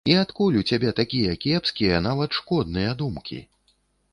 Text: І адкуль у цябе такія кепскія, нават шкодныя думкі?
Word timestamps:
І 0.11 0.13
адкуль 0.19 0.55
у 0.61 0.61
цябе 0.69 0.93
такія 0.99 1.35
кепскія, 1.45 1.99
нават 2.07 2.35
шкодныя 2.39 2.97
думкі? 3.05 3.39